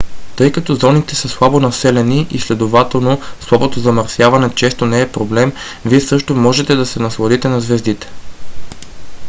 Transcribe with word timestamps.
тъй 0.37 0.51
като 0.51 0.75
зоните 0.75 1.15
са 1.15 1.29
слабо 1.29 1.59
населени 1.59 2.27
и 2.31 2.39
следователно 2.39 3.21
слабото 3.41 3.79
замърсяване 3.79 4.55
често 4.55 4.85
не 4.85 5.01
е 5.01 5.11
проблем 5.11 5.53
вие 5.85 6.01
също 6.01 6.19
ще 6.33 6.39
можете 6.39 6.75
да 6.75 6.85
се 6.85 6.99
насладите 6.99 7.47
на 7.49 7.61
звездите 7.61 8.07